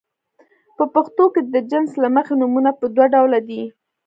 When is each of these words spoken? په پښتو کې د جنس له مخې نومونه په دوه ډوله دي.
په 0.77 0.83
پښتو 0.93 1.23
کې 1.33 1.41
د 1.53 1.55
جنس 1.71 1.91
له 2.03 2.07
مخې 2.15 2.33
نومونه 2.41 2.71
په 2.79 2.85
دوه 2.95 3.05
ډوله 3.13 3.39
دي. 3.49 3.63